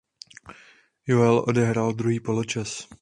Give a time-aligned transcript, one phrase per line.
[1.07, 2.87] Joel odehrál druhý poločas.